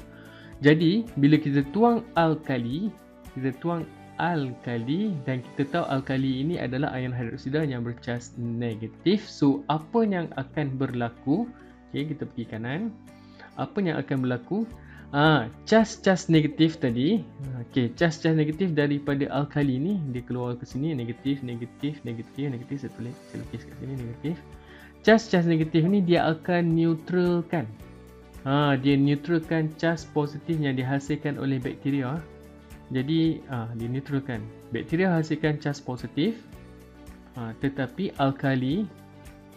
Jadi 0.61 1.09
bila 1.17 1.41
kita 1.41 1.65
tuang 1.73 2.05
alkali 2.13 2.93
kita 3.33 3.49
tuang 3.57 3.87
alkali 4.21 5.17
dan 5.25 5.41
kita 5.41 5.65
tahu 5.73 5.85
alkali 5.89 6.45
ini 6.45 6.61
adalah 6.61 6.93
ion 6.93 7.09
hidroksida 7.09 7.65
yang 7.65 7.81
bercas 7.81 8.37
negatif 8.37 9.25
so 9.25 9.65
apa 9.73 10.05
yang 10.05 10.29
akan 10.37 10.77
berlaku? 10.77 11.49
Ok 11.89 12.13
kita 12.13 12.23
pergi 12.29 12.45
kanan. 12.45 12.93
Apa 13.57 13.81
yang 13.81 13.97
akan 13.97 14.17
berlaku 14.21 14.69
Ah, 15.11 15.51
cas-cas 15.67 16.31
negatif 16.31 16.79
tadi. 16.79 17.19
Okey, 17.67 17.91
cas-cas 17.99 18.31
negatif 18.31 18.71
daripada 18.71 19.27
alkali 19.27 19.75
ni 19.75 19.93
dia 20.15 20.23
keluar 20.23 20.55
ke 20.55 20.63
sini 20.63 20.95
negatif, 20.95 21.43
negatif, 21.43 21.99
negatif, 22.07 22.47
negatif. 22.47 22.87
Saya 22.87 22.91
tulis, 22.95 23.15
saya 23.27 23.43
lukis 23.43 23.61
kat 23.67 23.75
sini 23.83 23.93
negatif. 23.99 24.35
Cas-cas 25.03 25.43
negatif 25.43 25.83
ni 25.83 25.99
dia 25.99 26.31
akan 26.31 26.63
neutralkan. 26.71 27.67
Ha, 28.47 28.79
dia 28.79 28.95
neutralkan 28.95 29.67
cas 29.75 30.07
positif 30.07 30.55
yang 30.55 30.79
dihasilkan 30.79 31.35
oleh 31.35 31.59
bakteria. 31.59 32.15
Jadi, 32.95 33.43
ah, 33.51 33.67
dia 33.75 33.91
neutralkan. 33.91 34.39
Bakteria 34.71 35.11
hasilkan 35.11 35.59
cas 35.59 35.83
positif. 35.83 36.39
Ha, 37.35 37.51
tetapi 37.59 38.15
alkali 38.15 38.87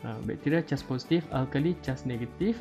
uh, 0.04 0.18
bakteria 0.28 0.62
cas 0.62 0.84
positif, 0.84 1.24
alkali 1.32 1.74
cas 1.82 2.04
negatif. 2.06 2.60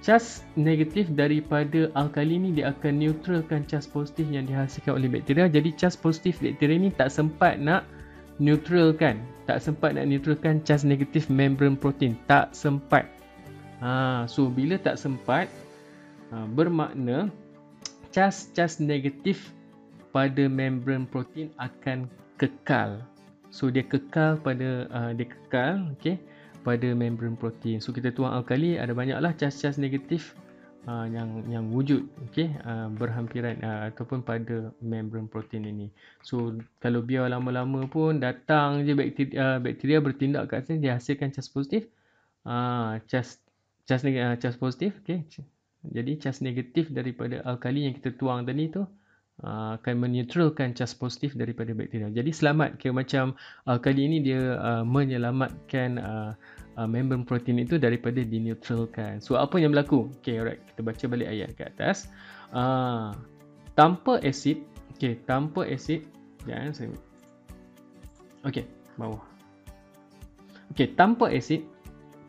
Cas 0.00 0.48
negatif 0.56 1.12
daripada 1.12 1.92
alkali 1.92 2.40
ni 2.40 2.56
dia 2.56 2.72
akan 2.72 3.04
neutralkan 3.04 3.68
cas 3.68 3.84
positif 3.84 4.24
yang 4.32 4.48
dihasilkan 4.48 4.96
oleh 4.96 5.12
bakteria. 5.12 5.44
Jadi 5.44 5.76
cas 5.76 5.92
positif 5.92 6.40
bakteria 6.40 6.80
ni 6.80 6.88
tak 6.88 7.12
sempat 7.12 7.60
nak 7.60 7.84
neutralkan, 8.40 9.20
tak 9.44 9.60
sempat 9.60 9.92
nak 9.92 10.08
neutralkan 10.08 10.64
cas 10.64 10.88
negatif 10.88 11.28
membran 11.28 11.76
protein, 11.76 12.16
tak 12.24 12.56
sempat. 12.56 13.04
Ha, 13.84 14.24
so 14.24 14.48
bila 14.48 14.80
tak 14.80 14.96
sempat 14.96 15.52
ha, 16.32 16.48
bermakna 16.48 17.28
cas-cas 18.10 18.80
negatif 18.80 19.52
pada 20.10 20.48
membran 20.50 21.06
protein 21.06 21.52
akan 21.60 22.10
kekal. 22.40 23.04
So 23.50 23.68
dia 23.68 23.82
kekal 23.82 24.38
pada 24.40 24.86
uh, 24.90 25.10
dia 25.14 25.26
kekal 25.26 25.90
okey 25.98 26.18
pada 26.60 26.92
membran 26.92 27.34
protein. 27.36 27.80
So 27.80 27.92
kita 27.92 28.12
tuang 28.12 28.32
alkali 28.36 28.76
ada 28.76 28.92
banyaklah 28.92 29.32
cas-cas 29.36 29.80
negatif 29.80 30.36
uh, 30.84 31.08
yang 31.08 31.44
yang 31.48 31.72
wujud 31.72 32.04
okey 32.30 32.52
uh, 32.64 32.88
berhampiran 32.92 33.56
uh, 33.64 33.80
ataupun 33.92 34.20
pada 34.20 34.72
membran 34.84 35.28
protein 35.28 35.64
ini. 35.64 35.88
So 36.20 36.56
kalau 36.80 37.00
biar 37.00 37.32
lama-lama 37.32 37.88
pun 37.88 38.20
datang 38.20 38.84
je 38.84 38.92
bakteria 38.92 39.36
uh, 39.40 39.58
bakteria 39.58 39.98
bertindak 40.04 40.52
kat 40.52 40.68
sini 40.68 40.84
dia 40.88 40.96
hasilkan 41.00 41.32
cas 41.32 41.48
positif. 41.48 41.88
uh, 42.48 42.96
cas 43.04 43.36
cas 43.84 44.00
negatif 44.00 44.24
uh, 44.24 44.36
cas 44.40 44.54
positif 44.56 44.96
okey 45.04 45.28
jadi 45.84 46.12
cas 46.20 46.44
negatif 46.44 46.92
daripada 46.92 47.40
alkali 47.44 47.88
yang 47.88 47.94
kita 47.96 48.12
tuang 48.16 48.44
tadi 48.44 48.68
tu 48.68 48.84
uh, 49.44 49.76
akan 49.80 49.94
menetralkan 50.08 50.72
cas 50.76 50.92
positif 50.92 51.32
daripada 51.36 51.72
bakteria. 51.72 52.12
Jadi 52.12 52.30
selamat 52.32 52.76
kira 52.80 52.92
macam 52.96 53.36
alkali 53.64 54.06
ini 54.06 54.18
dia 54.20 54.56
uh, 54.60 54.84
menyelamatkan 54.84 56.00
uh, 56.00 56.32
uh, 56.76 56.88
membran 56.88 57.24
protein 57.24 57.60
itu 57.60 57.80
daripada 57.80 58.20
dineutralkan 58.20 59.20
so 59.20 59.36
apa 59.36 59.56
yang 59.60 59.72
berlaku? 59.72 60.08
Okey 60.20 60.40
alright. 60.40 60.60
Kita 60.72 60.80
baca 60.84 61.04
balik 61.08 61.28
ayat 61.28 61.50
ke 61.56 61.62
atas. 61.68 62.08
Uh, 62.50 63.14
tanpa 63.78 64.20
asid 64.26 64.60
okey 64.96 65.16
tanpa 65.24 65.64
asid 65.64 66.04
jangan 66.44 66.72
saya 66.76 66.92
okey 68.44 68.64
bawah. 69.00 69.22
Okey 70.76 70.92
tanpa 70.94 71.32
asid 71.32 71.64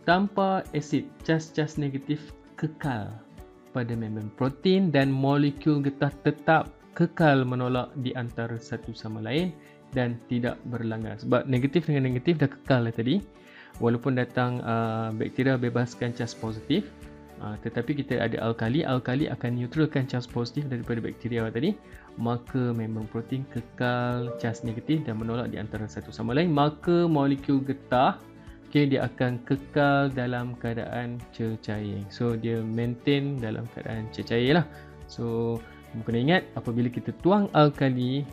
tanpa 0.07 0.65
asid 0.73 1.05
cas-cas 1.21 1.77
negatif 1.77 2.33
kekal 2.57 3.13
pada 3.71 3.93
membran 3.95 4.27
protein 4.35 4.91
dan 4.91 5.09
molekul 5.09 5.79
getah 5.79 6.11
tetap 6.25 6.67
kekal 6.93 7.43
menolak 7.47 7.91
di 7.99 8.11
antara 8.15 8.55
satu 8.59 8.91
sama 8.91 9.23
lain 9.23 9.51
dan 9.91 10.15
tidak 10.31 10.59
berlanggar 10.71 11.19
sebab 11.19 11.47
negatif 11.47 11.87
dengan 11.87 12.07
negatif 12.11 12.39
dah 12.39 12.47
kekal 12.47 12.87
lah 12.87 12.93
tadi 12.95 13.19
walaupun 13.83 14.15
datang 14.15 14.63
uh, 14.63 15.11
bakteria 15.15 15.59
bebaskan 15.59 16.15
cas 16.15 16.31
positif 16.31 16.87
uh, 17.43 17.55
tetapi 17.63 17.99
kita 17.99 18.19
ada 18.19 18.39
alkali 18.39 18.83
alkali 18.87 19.27
akan 19.27 19.59
neutralkan 19.59 20.07
cas 20.07 20.27
positif 20.27 20.67
daripada 20.71 21.03
bakteria 21.03 21.47
tadi 21.51 21.75
maka 22.19 22.75
membran 22.75 23.07
protein 23.07 23.43
kekal 23.51 24.31
cas 24.39 24.63
negatif 24.67 25.03
dan 25.03 25.19
menolak 25.19 25.51
di 25.51 25.59
antara 25.59 25.87
satu 25.87 26.11
sama 26.11 26.35
lain 26.35 26.51
maka 26.51 27.07
molekul 27.07 27.59
getah 27.63 28.19
okay, 28.71 28.87
dia 28.87 29.03
akan 29.03 29.43
kekal 29.43 30.07
dalam 30.15 30.55
keadaan 30.55 31.19
cecair. 31.35 32.07
So 32.07 32.39
dia 32.39 32.63
maintain 32.63 33.35
dalam 33.35 33.67
keadaan 33.75 34.07
cecair 34.15 34.63
lah. 34.63 34.65
So 35.11 35.59
kena 35.99 36.19
ingat 36.23 36.43
apabila 36.55 36.87
kita 36.87 37.11
tuang 37.19 37.51
alkali, 37.51 38.23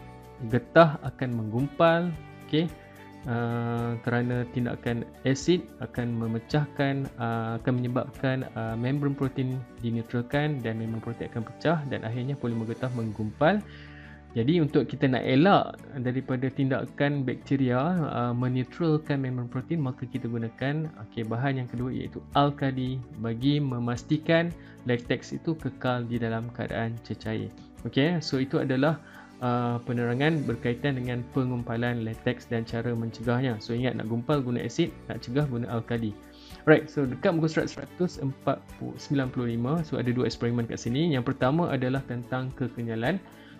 getah 0.46 1.02
akan 1.02 1.30
menggumpal. 1.34 2.14
Okay. 2.46 2.70
Uh, 3.26 3.98
kerana 4.06 4.46
tindakan 4.54 5.02
asid 5.26 5.66
akan 5.82 6.16
memecahkan 6.16 7.10
uh, 7.18 7.58
akan 7.58 7.72
menyebabkan 7.82 8.46
uh, 8.54 8.78
membran 8.78 9.12
protein 9.12 9.58
dineutralkan 9.82 10.62
dan 10.62 10.78
membran 10.78 11.02
protein 11.02 11.26
akan 11.34 11.42
pecah 11.44 11.82
dan 11.90 12.06
akhirnya 12.06 12.38
polimer 12.38 12.70
getah 12.70 12.88
menggumpal 12.94 13.58
jadi 14.37 14.61
untuk 14.61 14.85
kita 14.85 15.08
nak 15.08 15.25
elak 15.25 15.80
daripada 16.04 16.52
tindakan 16.52 17.25
bakteria 17.25 17.80
uh, 18.12 18.37
menetralkan 18.37 19.25
membran 19.25 19.49
protein 19.49 19.80
maka 19.80 20.04
kita 20.04 20.28
gunakan 20.28 20.85
okay, 21.00 21.25
bahan 21.25 21.64
yang 21.64 21.68
kedua 21.68 21.88
iaitu 21.88 22.20
alkali 22.37 23.00
bagi 23.25 23.56
memastikan 23.56 24.52
latex 24.85 25.32
itu 25.32 25.56
kekal 25.56 26.04
di 26.04 26.20
dalam 26.20 26.52
keadaan 26.52 26.97
cecair. 27.08 27.49
Okey, 27.88 28.20
so 28.20 28.37
itu 28.37 28.61
adalah 28.61 29.00
uh, 29.40 29.78
penerangan 29.87 30.42
berkaitan 30.44 30.99
dengan 30.99 31.23
pengumpalan 31.32 32.02
latex 32.04 32.47
dan 32.50 32.66
cara 32.68 32.92
mencegahnya. 32.92 33.56
So 33.62 33.73
ingat 33.73 33.97
nak 33.97 34.11
gumpal 34.11 34.42
guna 34.42 34.61
asid, 34.64 34.90
nak 35.06 35.23
cegah 35.23 35.47
guna 35.47 35.66
alkali. 35.70 36.12
Right, 36.68 36.85
so 36.85 37.08
dekat 37.08 37.32
muka 37.32 37.49
surat 37.49 37.68
195, 37.73 38.28
so 39.88 39.97
ada 39.97 40.11
dua 40.12 40.28
eksperimen 40.28 40.68
kat 40.68 40.76
sini. 40.76 41.16
Yang 41.16 41.32
pertama 41.32 41.73
adalah 41.73 42.04
tentang 42.04 42.52
kekenyalan. 42.52 43.16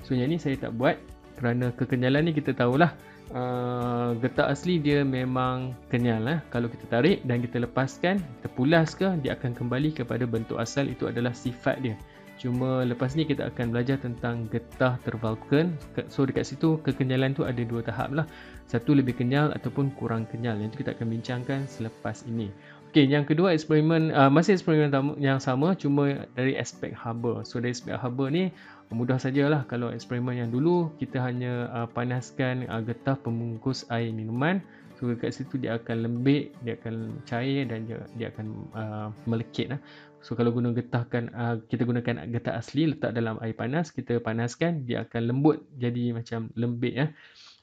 So 0.07 0.15
yang 0.15 0.31
ni 0.31 0.39
saya 0.41 0.57
tak 0.59 0.75
buat 0.77 0.99
kerana 1.39 1.71
kekenyalan 1.75 2.31
ni 2.31 2.33
kita 2.35 2.51
tahulah 2.51 2.91
uh, 3.31 4.11
getah 4.19 4.51
asli 4.51 4.83
dia 4.83 5.07
memang 5.07 5.77
kenyal 5.87 6.23
lah. 6.25 6.39
Kalau 6.51 6.67
kita 6.67 6.85
tarik 6.91 7.23
dan 7.23 7.45
kita 7.45 7.63
lepaskan, 7.63 8.19
kita 8.19 8.49
pulas 8.59 8.99
ke 8.99 9.07
dia 9.23 9.39
akan 9.39 9.55
kembali 9.55 9.95
kepada 9.95 10.27
bentuk 10.27 10.59
asal 10.59 10.91
itu 10.91 11.07
adalah 11.07 11.31
sifat 11.31 11.79
dia. 11.83 11.97
Cuma 12.39 12.87
lepas 12.87 13.19
ni 13.19 13.27
kita 13.27 13.51
akan 13.51 13.75
belajar 13.75 13.99
tentang 13.99 14.47
getah 14.47 14.95
tervulkan. 15.03 15.75
So 16.07 16.23
dekat 16.23 16.47
situ 16.47 16.79
kekenyalan 16.87 17.35
tu 17.35 17.43
ada 17.43 17.59
dua 17.67 17.83
tahap 17.83 18.15
lah. 18.15 18.27
Satu 18.71 18.95
lebih 18.95 19.19
kenyal 19.19 19.51
ataupun 19.59 19.91
kurang 19.99 20.23
kenyal. 20.31 20.55
Yang 20.63 20.79
tu 20.79 20.87
kita 20.87 20.95
akan 20.95 21.07
bincangkan 21.19 21.67
selepas 21.67 22.23
ini. 22.31 22.47
Okey, 22.89 23.05
yang 23.05 23.29
kedua 23.29 23.53
eksperimen 23.53 24.17
uh, 24.17 24.33
masih 24.33 24.57
eksperimen 24.57 24.89
yang 25.21 25.37
sama 25.37 25.77
cuma 25.77 26.25
dari 26.33 26.57
aspek 26.57 26.97
haba. 26.97 27.45
So 27.45 27.61
dari 27.61 27.77
aspek 27.77 28.01
haba 28.01 28.33
ni 28.33 28.49
mudah 28.89 29.21
sajalah 29.21 29.69
kalau 29.69 29.93
eksperimen 29.93 30.41
yang 30.41 30.49
dulu 30.49 30.89
kita 30.97 31.21
hanya 31.21 31.69
uh, 31.69 31.89
panaskan 31.93 32.65
uh, 32.73 32.81
getah 32.81 33.21
pembungkus 33.21 33.85
air 33.93 34.09
minuman 34.09 34.65
so 34.97 35.07
dekat 35.07 35.37
situ 35.37 35.61
dia 35.61 35.77
akan 35.77 36.09
lembik 36.09 36.57
dia 36.65 36.75
akan 36.75 37.23
cair 37.29 37.69
dan 37.69 37.85
dia, 37.87 38.01
dia 38.19 38.33
akan 38.35 38.47
uh, 38.75 39.09
melekit 39.29 39.71
lah. 39.71 39.81
so 40.25 40.35
kalau 40.35 40.51
guna 40.51 40.73
getahkan 40.73 41.31
uh, 41.37 41.61
kita 41.69 41.85
gunakan 41.85 42.27
getah 42.33 42.59
asli 42.59 42.89
letak 42.91 43.15
dalam 43.15 43.39
air 43.45 43.55
panas 43.55 43.93
kita 43.93 44.19
panaskan 44.19 44.89
dia 44.89 45.05
akan 45.07 45.37
lembut 45.37 45.63
jadi 45.79 46.17
macam 46.17 46.49
lembik 46.57 46.97
ya 46.97 47.07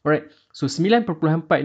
Alright, 0.05 0.29
so 0.53 0.69
9.4 0.69 1.09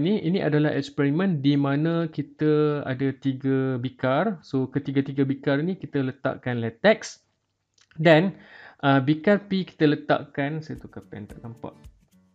ni 0.01 0.17
ini 0.25 0.41
adalah 0.41 0.73
eksperimen 0.73 1.45
di 1.45 1.61
mana 1.61 2.09
kita 2.09 2.81
ada 2.89 3.13
tiga 3.13 3.77
bikar. 3.77 4.41
So 4.41 4.65
ketiga-tiga 4.65 5.29
bikar 5.29 5.61
ni 5.61 5.77
kita 5.77 6.01
letakkan 6.01 6.65
latex 6.65 7.21
dan 8.01 8.33
uh, 8.81 8.97
bikar 8.97 9.45
P 9.45 9.69
kita 9.69 9.93
letakkan 9.93 10.65
saya 10.65 10.81
tukar 10.81 11.05
pen 11.13 11.29
tak 11.29 11.45
nampak 11.45 11.77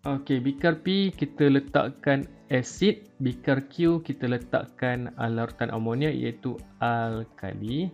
Okey, 0.05 0.37
bikar 0.37 0.85
P 0.85 1.09
kita 1.09 1.49
letakkan 1.49 2.29
asid, 2.53 3.09
bikar 3.17 3.65
Q 3.65 4.05
kita 4.05 4.29
letakkan 4.29 5.09
uh, 5.17 5.25
larutan 5.25 5.73
amonia 5.73 6.13
iaitu 6.13 6.53
alkali. 6.77 7.89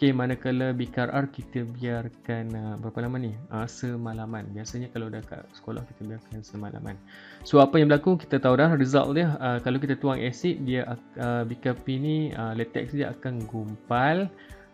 Okey, 0.00 0.16
manakala 0.16 0.72
bikar 0.72 1.12
R 1.12 1.28
kita 1.28 1.60
biarkan 1.76 2.56
uh, 2.56 2.74
berapa 2.80 3.04
lama 3.04 3.20
ni? 3.20 3.36
Uh, 3.52 3.68
semalaman. 3.68 4.48
Biasanya 4.48 4.88
kalau 4.96 5.12
dah 5.12 5.20
kat 5.20 5.44
sekolah 5.52 5.84
kita 5.92 6.08
biarkan 6.08 6.40
semalaman. 6.40 6.96
So 7.44 7.60
apa 7.60 7.76
yang 7.76 7.92
berlaku 7.92 8.16
kita 8.16 8.40
tahu 8.40 8.56
dah 8.56 8.72
result 8.80 9.12
dia 9.12 9.36
uh, 9.44 9.60
kalau 9.60 9.76
kita 9.76 10.00
tuang 10.00 10.16
asid 10.24 10.64
dia 10.64 10.88
uh, 11.20 11.44
bikar 11.44 11.76
P 11.84 12.00
ni 12.00 12.32
uh, 12.32 12.56
latex 12.56 12.96
dia 12.96 13.12
akan 13.12 13.44
gumpal. 13.44 14.24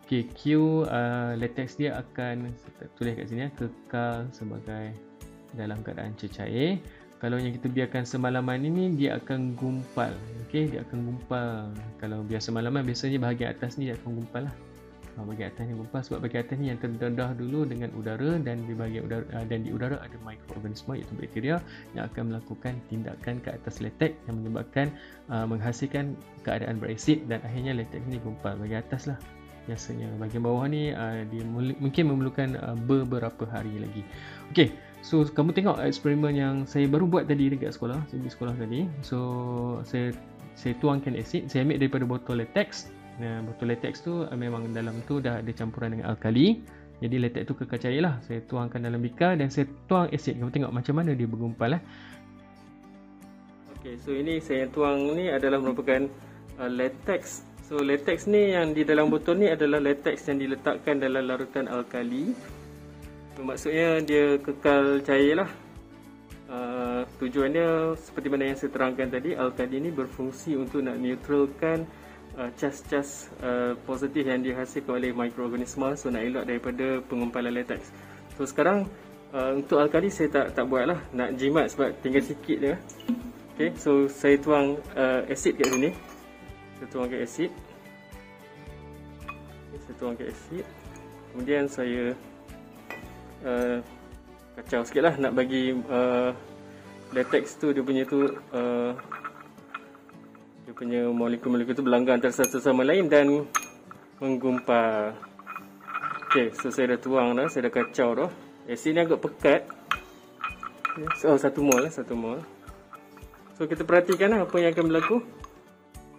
Okay, 0.06 0.30
Q 0.30 0.86
uh, 0.86 1.34
latex 1.34 1.74
dia 1.74 1.98
akan 1.98 2.54
tulis 2.94 3.18
kat 3.18 3.26
sini 3.26 3.50
ya, 3.50 3.58
kekal 3.58 4.30
sebagai 4.30 4.94
dalam 5.58 5.82
keadaan 5.82 6.14
cecair. 6.14 6.78
Kalau 7.18 7.42
yang 7.42 7.50
kita 7.50 7.66
biarkan 7.66 8.06
semalaman 8.06 8.62
ini 8.62 8.94
dia 8.94 9.18
akan 9.18 9.58
gumpal. 9.58 10.14
Okey, 10.46 10.70
dia 10.70 10.86
akan 10.86 11.02
gumpal. 11.02 11.74
Kalau 11.98 12.22
biar 12.22 12.38
semalaman 12.38 12.86
biasanya 12.86 13.18
bahagian 13.18 13.58
atas 13.58 13.74
ni 13.74 13.90
dia 13.90 13.98
akan 13.98 14.22
gumpal 14.22 14.46
lah. 14.46 14.54
Uh, 15.16 15.24
bahagian 15.24 15.48
atas 15.48 15.64
ni 15.64 15.72
gumpal 15.72 16.00
sebab 16.04 16.18
bahagian 16.28 16.44
atas 16.44 16.56
ni 16.60 16.66
yang 16.68 16.76
terdedah 16.76 17.32
dulu 17.40 17.64
dengan 17.64 17.88
udara 17.96 18.36
dan 18.36 18.68
di 18.68 18.76
bahagian 18.76 19.08
udara 19.08 19.24
uh, 19.32 19.44
dan 19.48 19.64
di 19.64 19.72
udara 19.72 19.96
ada 20.04 20.12
mikroorganisma 20.20 21.00
iaitu 21.00 21.16
bakteria 21.16 21.56
yang 21.96 22.04
akan 22.12 22.22
melakukan 22.36 22.76
tindakan 22.92 23.40
ke 23.40 23.48
atas 23.48 23.80
latex 23.80 24.12
yang 24.28 24.44
menyebabkan 24.44 24.92
uh, 25.32 25.48
menghasilkan 25.48 26.12
keadaan 26.44 26.76
berasid 26.76 27.24
dan 27.32 27.40
akhirnya 27.48 27.72
latex 27.80 28.04
ni 28.04 28.20
gumpal. 28.20 28.60
Bahagian 28.60 28.84
atas 28.84 29.08
lah 29.08 29.16
biasanya. 29.64 30.12
Bahagian 30.20 30.42
bawah 30.44 30.68
ni 30.68 30.92
uh, 30.92 31.24
dia 31.32 31.44
mungkin 31.80 32.04
memerlukan 32.12 32.60
uh, 32.60 32.76
beberapa 32.84 33.48
hari 33.48 33.72
lagi. 33.80 34.04
Okay, 34.52 34.68
so 35.00 35.24
kamu 35.24 35.56
tengok 35.56 35.80
eksperimen 35.80 36.36
yang 36.36 36.54
saya 36.68 36.84
baru 36.92 37.08
buat 37.08 37.24
tadi 37.24 37.48
dekat 37.48 37.72
sekolah 37.72 38.04
saya 38.12 38.20
di 38.20 38.28
sekolah 38.28 38.52
tadi. 38.52 38.84
So 39.00 39.18
saya 39.88 40.12
saya 40.56 40.72
tuangkan 40.80 41.16
asid 41.16 41.52
saya 41.52 41.68
ambil 41.68 41.80
daripada 41.80 42.04
botol 42.08 42.40
latex 42.40 42.88
nah, 43.20 43.44
botol 43.44 43.72
latex 43.72 44.04
tu 44.04 44.24
uh, 44.24 44.36
memang 44.36 44.70
dalam 44.72 45.00
tu 45.04 45.20
dah 45.20 45.40
ada 45.40 45.52
campuran 45.52 45.96
dengan 45.96 46.12
alkali. 46.12 46.60
Jadi 46.96 47.16
latex 47.20 47.42
tu 47.44 47.54
kekal 47.56 47.80
cair 47.80 48.00
lah. 48.00 48.16
Saya 48.24 48.40
tuangkan 48.44 48.80
dalam 48.80 49.00
bikar 49.04 49.36
dan 49.36 49.52
saya 49.52 49.68
tuang 49.84 50.08
asid. 50.08 50.40
Kamu 50.40 50.48
tengok 50.48 50.72
macam 50.72 50.94
mana 50.96 51.12
dia 51.12 51.28
bergumpal 51.28 51.76
lah 51.76 51.82
Okay, 53.86 54.02
so 54.02 54.10
ini 54.10 54.42
saya 54.42 54.66
tuang 54.66 55.14
ni 55.14 55.30
adalah 55.30 55.62
merupakan 55.62 56.10
uh, 56.58 56.66
latex. 56.66 57.46
So 57.70 57.78
latex 57.78 58.26
ni 58.26 58.50
yang 58.50 58.74
di 58.74 58.82
dalam 58.82 59.14
botol 59.14 59.38
ni 59.38 59.46
adalah 59.46 59.78
latex 59.78 60.26
yang 60.26 60.42
diletakkan 60.42 60.98
dalam 60.98 61.22
larutan 61.22 61.70
alkali. 61.70 62.34
So, 63.38 63.46
maksudnya 63.46 64.02
dia 64.02 64.42
kekal 64.42 65.06
cair 65.06 65.38
lah. 65.38 65.50
Uh, 66.50 67.06
tujuannya 67.22 67.94
seperti 67.94 68.26
mana 68.26 68.50
yang 68.50 68.58
saya 68.58 68.74
terangkan 68.74 69.06
tadi, 69.06 69.38
alkali 69.38 69.76
ni 69.78 69.90
berfungsi 69.94 70.58
untuk 70.58 70.82
nak 70.82 70.98
neutralkan 70.98 71.86
uh, 72.36 72.50
cas-cas 72.54 73.32
uh, 73.42 73.72
positif 73.88 74.24
yang 74.28 74.44
dihasilkan 74.44 74.96
oleh 74.96 75.10
mikroorganisma. 75.16 75.96
So 75.96 76.12
nak 76.12 76.22
elak 76.22 76.44
daripada 76.46 77.00
pengumpalan 77.08 77.52
latex. 77.56 77.90
So 78.36 78.44
sekarang 78.44 78.86
uh, 79.32 79.56
untuk 79.56 79.80
alkali 79.80 80.12
saya 80.12 80.28
tak 80.28 80.54
tak 80.54 80.64
buat 80.68 80.86
lah. 80.86 81.00
Nak 81.16 81.40
jimat 81.40 81.72
sebab 81.72 81.96
tinggal 82.04 82.22
sikit 82.22 82.58
je. 82.60 82.74
Okay, 83.56 83.72
so 83.80 84.04
saya 84.04 84.36
tuang 84.36 84.76
uh, 84.92 85.24
asid 85.32 85.56
kat 85.56 85.72
sini 85.72 85.88
saya 86.76 86.88
tuangkan 86.92 87.24
asid 87.24 87.50
okay, 89.24 89.78
saya 89.80 89.94
tuangkan 89.96 90.26
asid 90.28 90.64
kemudian 91.32 91.64
saya 91.64 92.12
uh, 93.48 93.80
kacau 94.60 94.84
sikit 94.84 95.02
lah 95.08 95.14
nak 95.16 95.32
bagi 95.32 95.72
uh, 95.72 96.36
latex 97.16 97.56
tu 97.56 97.72
dia 97.72 97.80
punya 97.80 98.04
tu 98.04 98.28
uh, 98.52 98.92
dia 100.66 100.74
punya 100.74 101.06
molekul-molekul 101.06 101.78
tu 101.78 101.86
berlanggar 101.86 102.18
antara 102.18 102.34
satu 102.34 102.58
sama 102.58 102.82
lain 102.82 103.06
dan 103.06 103.46
menggumpal 104.18 105.14
ok 106.26 106.50
so 106.58 106.74
saya 106.74 106.98
dah 106.98 107.00
tuang 107.00 107.38
dah 107.38 107.46
saya 107.46 107.70
dah 107.70 107.72
kacau 107.78 108.10
dah 108.18 108.30
asid 108.66 108.98
ni 108.98 109.06
agak 109.06 109.22
pekat 109.22 109.62
so, 111.22 111.30
oh, 111.30 111.38
satu 111.38 111.62
mol 111.62 111.86
satu 111.86 112.18
mol 112.18 112.42
so 113.54 113.70
kita 113.70 113.86
perhatikan 113.86 114.34
lah 114.34 114.42
apa 114.42 114.58
yang 114.58 114.74
akan 114.74 114.86
berlaku 114.90 115.22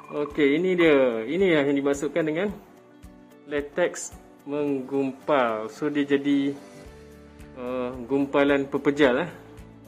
Okey, 0.08 0.56
ini 0.56 0.72
dia. 0.72 1.28
Ini 1.28 1.60
yang 1.60 1.76
dimasukkan 1.76 2.24
dengan 2.24 2.48
latex 3.44 4.16
menggumpal. 4.48 5.68
So 5.68 5.92
dia 5.92 6.08
jadi 6.08 6.56
uh, 7.60 7.92
gumpalan 8.08 8.72
pepejal 8.72 9.20
lah. 9.20 9.30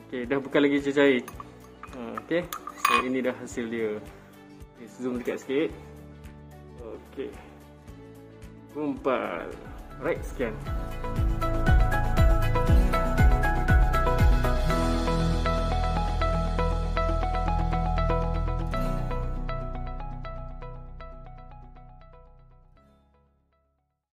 Okey, 0.04 0.28
dah 0.28 0.44
bukan 0.44 0.60
lagi 0.60 0.92
cair. 0.92 1.24
Uh, 1.96 2.20
Okey. 2.20 2.44
So 2.84 3.00
ini 3.08 3.24
dah 3.24 3.32
hasil 3.40 3.72
dia. 3.72 3.96
Okay, 4.80 4.88
zoom 4.96 5.20
dekat 5.20 5.44
sikit. 5.44 5.72
Okey. 6.80 7.36
Gumpal. 8.72 9.52
Right, 10.00 10.24
sekian. 10.24 10.56